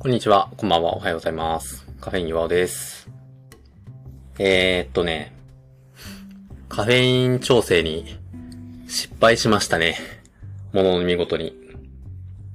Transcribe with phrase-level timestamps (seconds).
[0.00, 1.84] こんにちは、こんばんは、おはようございます。
[2.00, 3.10] カフェイン岩尾です。
[4.38, 5.32] えー、っとね、
[6.68, 8.16] カフェイン調整に
[8.86, 9.96] 失敗しましたね。
[10.72, 11.52] ものの見事に。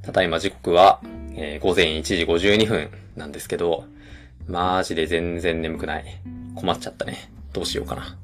[0.03, 1.01] ただいま時刻は、
[1.35, 3.83] えー午前1時52分なんですけど、
[4.47, 6.05] マジで全然眠くない。
[6.55, 7.29] 困っちゃったね。
[7.51, 8.17] どうしようかな。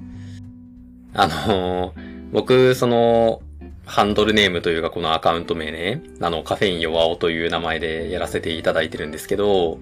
[1.14, 3.42] あのー僕、その、
[3.90, 9.80] ハンドルネームというかこのアカウント名ね、あの、カフェイン弱尾という名前でやらせていただいてるんですけど、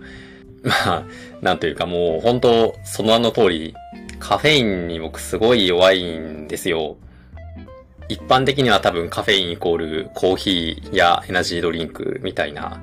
[0.64, 1.06] まあ、
[1.42, 3.76] なんというかもう本当その名の通り、
[4.20, 6.96] カフェインに僕すごい弱いんですよ。
[8.10, 12.82] 一般的には多分カフェインイコールコーヒーやエナジードリンクみたいな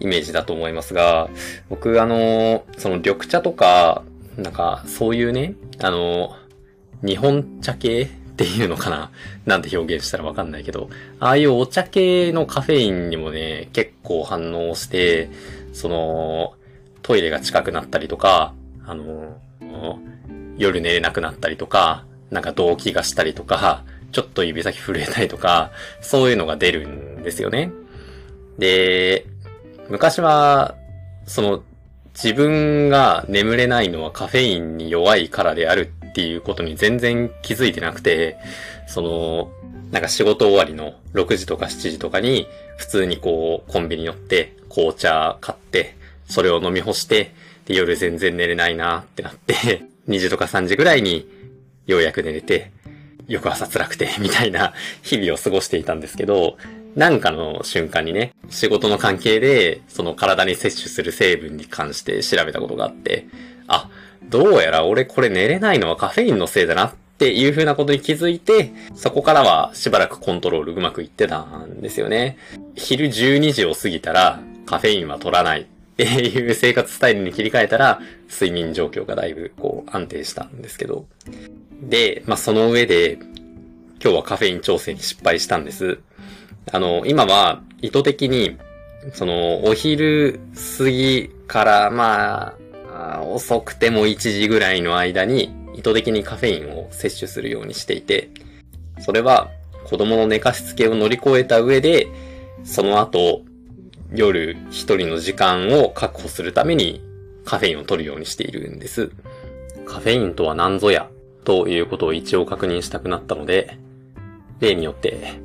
[0.00, 1.28] イメージだと思いますが、
[1.68, 4.02] 僕あの、その緑茶とか、
[4.38, 6.34] なんかそういうね、あの、
[7.04, 9.10] 日本茶系っていうのかな？
[9.46, 10.90] なんて表現したらわかんないけど、
[11.20, 15.30] ああいうお茶系のカフェインにもね、結構反応して、
[15.72, 16.52] その、
[17.00, 18.52] トイレが近くなったりとか、
[18.84, 19.40] あの、
[20.58, 25.70] 夜寝れなくなったりとか、なんか動悸がしたりとか、ちょっと指先震えたりとか、
[26.02, 27.72] そういうのが出るんですよね。
[28.58, 29.24] で、
[29.88, 30.74] 昔は、
[31.26, 31.62] その、
[32.12, 38.38] 自分が眠れないのはカフェインに弱いからであるっていうことに全然気づいてなくて、
[38.88, 39.50] その、
[39.90, 45.94] なんか仕事終わりの6時とか7時とかに、普通にこう、コンビニ寄って、紅茶買って、
[46.26, 47.34] それを飲み干して、
[47.66, 51.28] で、夜全然寝れないなってなって、 2時とか3時ぐらいに、
[51.86, 52.70] ようやく寝れて、
[53.28, 54.72] 翌朝辛くて、 みたいな
[55.02, 56.56] 日々を過ごしていたんですけど、
[56.94, 63.26] なんかの瞬間にね、仕事の関係で、その体に摂取する成分に関して調べたことがあって、
[64.28, 72.36] どうやら俺これ寝れないのはカフェインのせいだなっていう風なことに気づいて、そこからはしばらくコントロールうまくいってたんですよね。
[72.74, 75.64] 昼12時を過ぎたらカフェインは取らないっ
[75.96, 81.06] ていう生活スタイルに切り替えたら、睡眠状況がだいぶこう安定したんですけど。
[81.80, 83.18] で、まあその上で、
[84.02, 85.98] 今日はカフェイン調整に失敗したんです。
[86.70, 88.58] あの、今は意図的に、
[89.14, 90.40] その、お昼
[90.78, 92.54] 過ぎから、まあ、
[92.96, 98.30] あ遅くても1時ぐらいの間に、意図的にカフェインを摂取するようにしていて、
[99.00, 99.50] それは
[99.84, 102.08] 子供の寝かしつけを乗り越えた上で、
[102.64, 103.42] その後、
[104.12, 107.02] 夜一人の時間を確保するために
[107.44, 109.10] カフェインを取るようにしているんです。
[109.84, 111.08] カフェインとは何ぞや、
[111.44, 113.78] ということを一応確認したくなったので、
[114.60, 115.40] 例によって、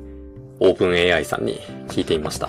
[0.58, 2.48] オープン AI さんに聞いてみました。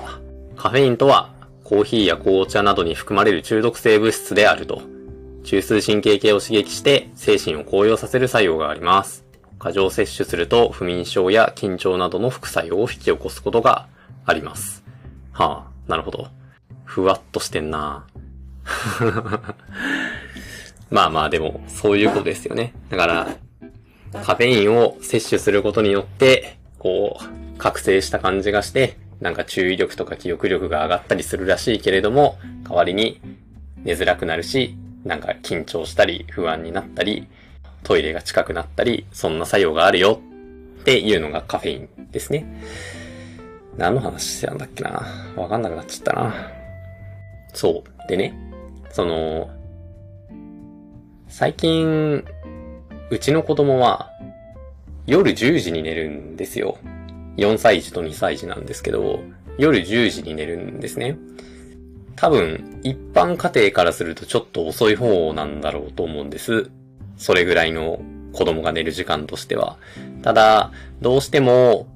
[0.55, 1.31] カフェインとは、
[1.63, 4.92] コーヒーや紅茶などに含まれる中毒性物質であると。
[5.43, 9.25] 中枢神経系を刺激して精神を高揚させる作用があります。
[9.59, 13.87] 過剰摂取すると不眠症や緊張などの副作用を引き起こすことが
[14.25, 14.83] あります。
[15.31, 16.27] はあ、なるほど。
[16.85, 18.05] ふわっとしてんな
[20.89, 22.73] まあまあでも、そういうことですよね。
[22.89, 23.27] だから、
[24.23, 32.37] カフェインを摂取することによって、こう、覚醒した感じがして、なんか注意力とか記憶力が上がったりするらしいけれども、
[32.67, 33.21] 代わりに
[33.77, 37.27] 寝づらくなるし、なんか緊張したり不安になったり、
[37.83, 40.19] トイレが近くなったり、そんな作用があるよ
[40.81, 42.45] っていうのがカフェインですね。
[43.77, 45.03] 何の話してたんだっけな
[45.35, 46.33] わかんなくなっちゃったな。
[47.53, 48.07] そう。
[48.07, 48.33] でね、
[48.91, 49.49] その、
[51.27, 52.23] 最近、
[53.09, 54.11] うちの子供は
[55.05, 56.77] 夜10時に寝るんですよ。
[57.37, 59.19] 4歳児と2歳児なんですけど、
[59.57, 61.17] 夜10時に寝るんですね。
[62.15, 66.69] 多分、一般家庭からするとちょっと遅い方なんだろうと思うんです。
[67.17, 68.01] それぐらいの
[68.33, 69.77] 子供が寝る時間としては。
[70.21, 71.87] ただ、どうしても、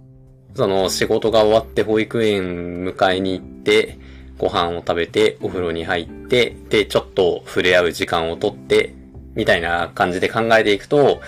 [0.56, 3.98] その仕事が終わって保育園迎えに行って、
[4.38, 8.94] ご飯を食べてお風呂に入って、で、ちょっと触れ合う時間をとって、
[9.36, 11.22] みたいな感じで考えていくと、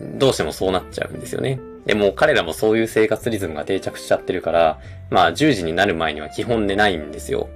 [0.00, 1.60] どうしてもそうなっちゃうんですよね。
[1.86, 4.80] でも彼らもそういう生活リズムが定着しちゃってるから、
[5.10, 7.48] まあ10時になる前には基本寝ないんですよ。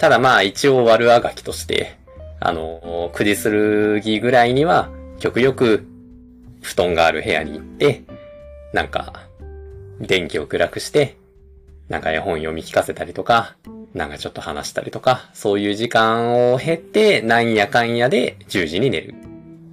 [0.00, 1.98] ただまあ一応悪あがきとして、
[2.40, 4.88] あの、9時過ぎぐらいには
[5.18, 5.86] 極力
[6.62, 8.02] 布団がある部屋に行って、
[8.72, 9.26] なんか
[10.00, 11.18] 電気を暗くして、
[11.90, 13.56] なんか絵本読み聞かせたりとか、
[13.92, 19.14] なんかちょっと話したりとか、そういう時間を経て、なんやかんやで10時に寝る。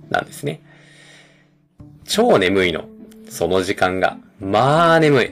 [0.10, 0.62] なんですね。
[2.04, 2.84] 超眠いの。
[3.30, 4.18] その時間が。
[4.42, 5.32] まあ眠い。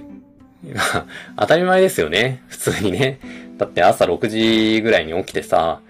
[1.38, 2.44] 当たり前ですよね。
[2.48, 3.19] 普通にね。
[3.57, 4.28] だって朝6
[4.75, 5.81] 時ぐらいに起きてさ、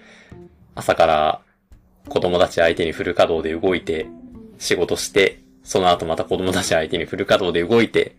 [0.74, 1.40] 朝から
[2.08, 4.06] 子供たち相手にフル稼働で動いて、
[4.58, 8.14] 仕事して、その後また子供たち相手にフル稼働で動いて、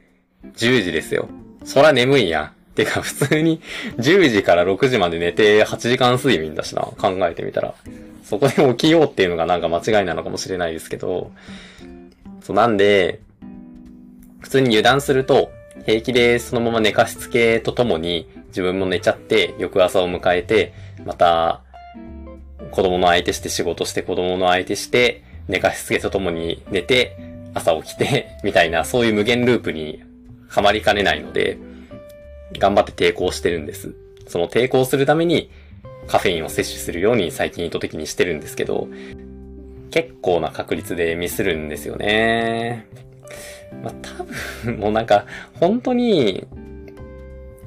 [0.56, 1.30] 10時ですよ。
[1.64, 2.54] そら眠いや。
[2.76, 3.60] てか普通に
[3.98, 7.74] 10時から6時まで寝て8時間睡眠だしな、考えてみたら。
[8.24, 11.32] そこで起きようっていうのがなんか間違いなのかもしれないですけど、
[12.42, 13.20] そうなんで、
[14.42, 15.50] 普通に油断すると、
[15.88, 20.74] 平気でそのまま寝かしつけとともに自分も寝ちゃって翌朝を迎えて、
[21.06, 21.62] また
[22.72, 27.18] 子供の相手して仕事して子供の相手して寝かしつけとともに寝て
[27.54, 30.04] 朝起きて みたいなそういう無限ループに
[30.50, 31.57] はまりかねないので
[32.60, 33.95] 頑張って抵抗してるんです。
[34.28, 35.50] その抵抗するために
[36.07, 38.90] カフェインを摂取するように最近意図的にしてるんですけど
[39.90, 42.88] 結構な確率でミスるんですよね。
[43.84, 44.24] まあ、多
[44.66, 45.25] 分、もうなんか、
[45.60, 46.46] 本当に、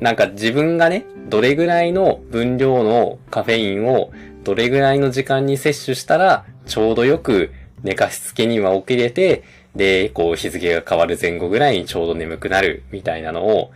[0.01, 4.13] なんか自分がね、どれぐらいの分量のカフェインを
[4.45, 7.53] どれぐらいの時間に摂取したら、ちょうどよく
[7.83, 9.45] 寝かしつけには起きれて、
[9.77, 13.71] で、こう日付が変わる前後ぐらいにちょうど眠くなるみたいなのを、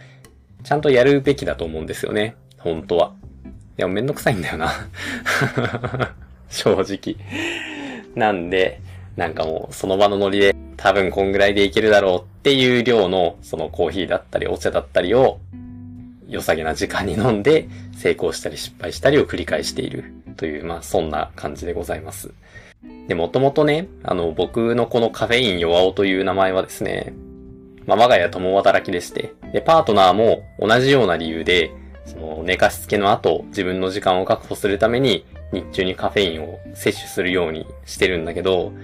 [0.65, 2.37] ちゃんとやるべきだと思うんですよね。
[2.59, 3.13] 本当は。
[3.79, 4.73] いや、めんどくさいんだよな。
[6.49, 7.17] 正直。
[8.15, 8.81] なんで、
[9.17, 10.55] なんかもうその場のノリで
[10.85, 15.41] 多分こんぐらいでいけるだろうっていう量のそのコーヒーだったりお茶だったりを
[16.29, 22.35] 良さげな時間に飲んで成功したり失敗したりを繰り返しているという、まあそんな感じでございます。
[23.09, 27.15] で、もともとね、あの僕のこのカフェイン弱尾という名前はですね、
[27.87, 31.73] まあ我が家共働きでして、で、パートナーも同じような理由で、
[32.05, 38.75] その寝かしつけの後自分の時間を確保するために日中にカフェインを摂取するようにしてるんだけど、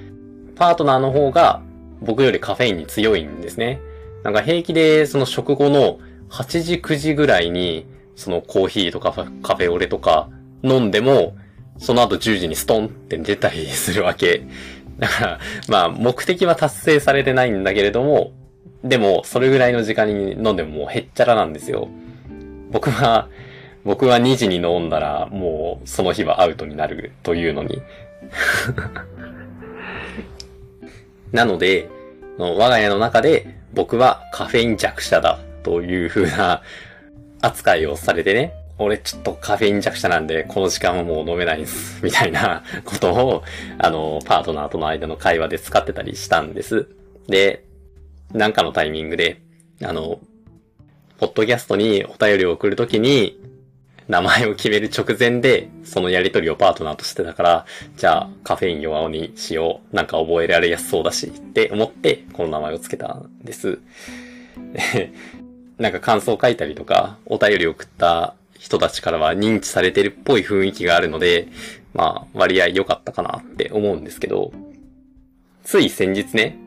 [0.57, 1.61] パートナーの方が
[2.03, 3.81] 僕よりカフェインに強いんですね。
[4.23, 5.99] なんか平気でその食後の
[6.31, 7.87] 8時9時ぐらいに
[8.17, 9.13] そのコーヒーとか
[9.43, 10.29] カフェオレとか
[10.63, 11.37] 飲んでも
[11.79, 14.43] その後10時にストンって出たりするわけ。
[14.99, 15.39] だから、
[15.69, 18.33] まあ目的は達成されてないんだけれども、
[18.85, 21.89] でもそれぐらいの時間に飲んでももうへっちゃらなんですよ。
[22.71, 23.29] 僕は、
[23.85, 27.81] 僕は2時に飲んだらもうその日はアウトになるというのに。
[31.33, 31.89] なので、
[32.39, 36.63] 我が家の中で僕はカフェイン弱者だという風な
[37.43, 43.43] 扱いをされてね、俺ちょっとカフェイン弱者なんで、この時間はもう飲めないんです、みたいな ことを、
[43.79, 46.87] あの、パートナーとの間の会話で使ってたりしたんです。
[47.29, 47.65] で、
[48.33, 49.41] なんかのタイミングで、
[49.83, 50.21] あの、
[51.19, 53.40] ポッドキャストにお便りを送るときに、
[54.11, 57.67] 名前を決める直前で、そのやりとりをパートナーとしてたから、
[57.97, 59.97] じゃあカフェイン弱尾にしよう。
[59.97, 63.79] なんか覚えられやすそうだし、って思って、この名前を付けたんです。
[65.79, 71.47] なんか感想書いたりとか、お便りを送った人たちからは認知されてるっぽい雰囲気があるので、
[71.95, 74.51] まあ、割合良かったかなって思うんですけど、
[75.63, 76.59] つい先日ね、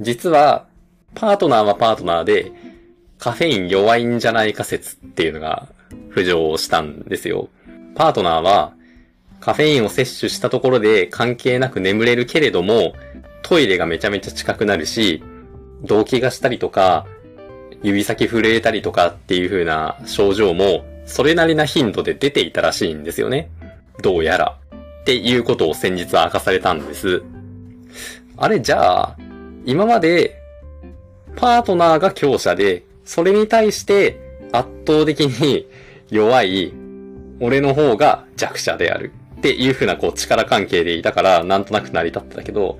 [0.00, 0.66] 実は、
[1.14, 2.50] パートナーはパートナーで、
[3.24, 5.66] カフェイン弱いんじゃないか説っていうのが
[6.10, 7.48] 浮上したんですよ。
[7.94, 8.74] パートナーは、
[9.40, 12.92] カフェインを摂取したところで関係なく眠れるけれども、
[13.40, 15.24] トイレがめちゃめちゃ近くなるし、
[15.84, 17.06] 動悸がしたりとか、
[17.82, 23.48] 指先震えたりとかっていう風な症状も、それなりな頻度で出ていたらしいんですよね。
[24.02, 24.58] どうやら。
[25.00, 27.22] っていうことを先日明かされたんです。
[28.36, 29.16] あれ、じゃあ、
[29.64, 30.38] 今まで、
[31.36, 34.18] パートナーが強者で、それに対して
[34.52, 35.66] 圧倒的に
[36.10, 36.72] 弱い
[37.40, 42.78] 俺の方が弱者であるっていう風なこう力関係でいたからなんとなく成り立ってたけど、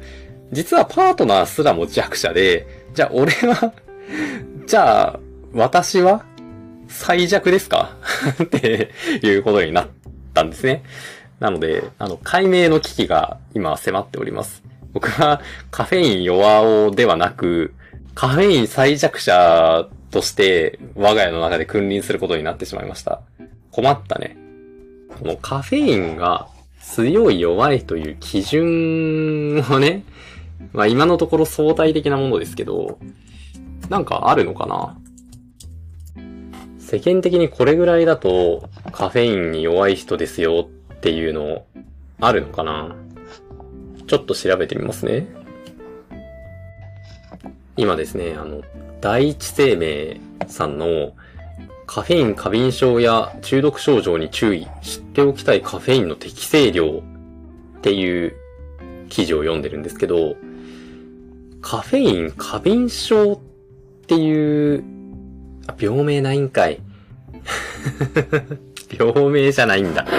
[0.52, 3.72] 実はパートナーすらも弱者で、じゃあ俺は
[4.66, 5.20] じゃあ
[5.52, 6.24] 私は
[6.88, 7.96] 最弱ですか？
[8.42, 8.90] って
[9.22, 9.88] いうことになっ
[10.32, 10.82] たんですね。
[11.40, 14.62] なので、あの、解明の危機が今迫っております。
[14.92, 15.40] 僕は
[15.70, 17.74] カフェイン弱尾ではなく、
[18.14, 23.20] カフェイン最弱者として我が家の中で君臨することになってしまいました。
[23.70, 24.36] 困ったね。
[25.18, 26.48] このカフェインが
[26.80, 30.04] 強い弱いという基準はね、
[30.72, 32.98] まあ今のところ相対的なものですけど、
[33.88, 34.96] なんかあるのかな？
[36.78, 41.64] 世間的にこれぐらいだとカフェインに弱い人ですよっていうの
[42.20, 42.94] あるのかな？
[44.06, 45.26] ちょっと調べてみますね。
[47.76, 48.62] 今ですね、あの、
[49.00, 51.12] 第一生命さんの
[51.86, 57.02] カフェイン過敏症や中毒症状に注意、知っておきたいカフェインの適正量
[57.78, 58.36] っていう
[59.08, 60.36] 記事を読んでるんですけど、
[61.60, 63.38] カフェイン過敏症っ
[64.06, 64.84] ていう、
[65.66, 66.80] あ、病名ないんかい。
[68.96, 70.06] 病名じゃないんだ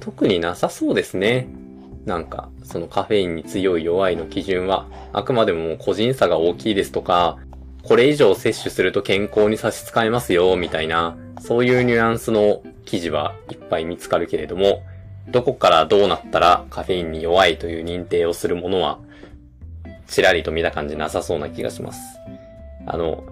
[0.00, 1.48] 特になさそうですね。
[2.04, 7.38] なんか、そのカフェインに強い弱いの基準は、あくまでも個人差が大きいですとか、
[7.82, 14.82] これ以上摂取すると健康に差し支えますよ、みたいな、そういうニュアンスの記事はいっぱい見つかるけれども、
[15.28, 18.98] どこからどうなったらカフェインに弱いという認定をするものは、
[20.06, 22.00] ちらりと見た感じなさそうな気がします。
[22.86, 23.24] あの、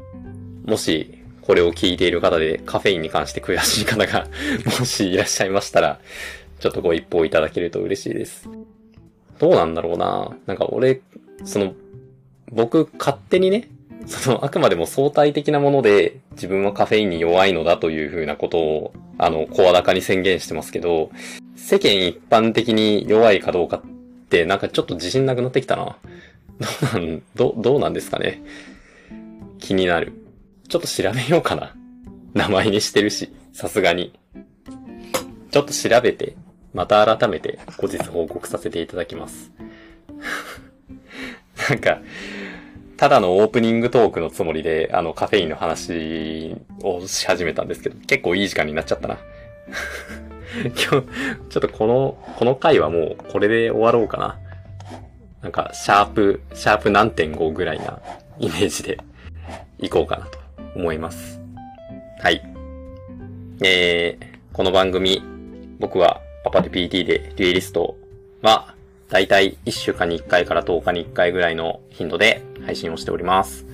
[0.64, 4.26] もし、これを聞いている方でカフェインに関して悔しい方が
[4.79, 6.00] もしいらっしゃいましたら、
[6.61, 8.49] ちょっとご一報いただけると嬉しいです。
[9.43, 11.01] どうなんだろうななんか俺、
[11.45, 11.75] その、
[12.53, 13.69] 僕勝手にね、
[14.07, 21.11] その、あくまでも相対的なもので、自分はカフェインに弱いのだというふうなことを、あの、声高に宣言してますけど、
[21.57, 23.83] 世間一般的に弱いかどうかっ
[24.29, 25.97] て、なんかちょっと自信なくなってきたな。
[26.61, 28.45] どうなん、ど、どうなんですかね。
[29.59, 30.13] 気になる。
[30.69, 31.75] ちょっと調べようかな。
[32.35, 34.13] 名前にしてるし、さすがに。
[35.51, 36.37] ちょっと調べて、
[36.75, 39.52] また改めて後日報告させていただきます。
[41.69, 42.00] なんか、
[42.97, 49.19] ただのオープニングトークのつもりで、あの、カフェインの話をし始めたんですけど、結構いい時間になっちゃったな。
[50.62, 51.02] 今日、ちょっ
[51.49, 54.38] とこの、この回はもうこれで終わろうかな。
[55.43, 58.00] なんか、シャープ、シャープ何点5ぐらいな
[58.38, 58.99] イメージで
[59.79, 60.38] いこうかなと
[60.76, 61.41] 思います。
[62.21, 62.43] はい。
[63.64, 65.23] えー、この番組、
[65.81, 67.97] 僕はパパで PT でデュエリスト
[68.43, 68.75] は、
[69.09, 73.67] だいたい1週間に1回から10日に1回ぐらいの頻度で配信をしております。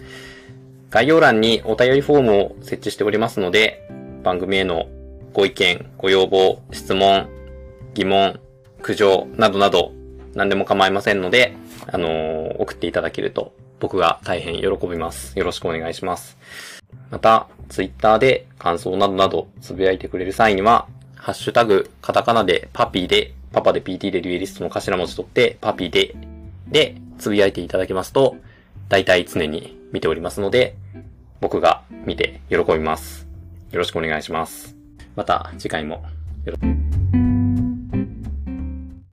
[0.90, 3.88] 概要欄にお便りフォームを設置しておりますので、
[4.22, 4.88] 番組への
[5.32, 7.28] ご意見、ご要望、質問、
[7.94, 8.40] 疑問、
[8.82, 9.92] 苦情などなど
[10.34, 11.54] 何でも構いませんので、
[11.86, 15.38] あのー、送っていただけると僕が大変喜びます。
[15.38, 16.36] よろしくお願いします。
[17.10, 26.14] また、ツイッターで感想などなどつぶやいてくれる際には、ハッシュタグ、カタカナでパピーで、パパで PT でデュエリストの頭文字取って、パピーで、
[26.68, 28.36] で、つぶやいていただけますと、
[28.88, 30.76] 大体常に見ておりますので、
[31.40, 33.26] 僕が見て喜びます。
[33.70, 34.76] よろしくお願いします。
[35.16, 36.04] また次回も
[36.44, 37.37] よろしく。